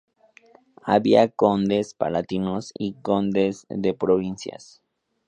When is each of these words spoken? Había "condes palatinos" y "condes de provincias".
Había 0.83 1.29
"condes 1.29 1.93
palatinos" 1.93 2.73
y 2.75 2.93
"condes 3.03 3.67
de 3.69 3.93
provincias". 3.93 4.81